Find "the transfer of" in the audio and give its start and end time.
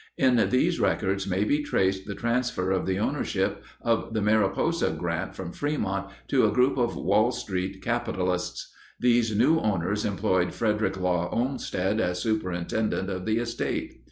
2.07-2.87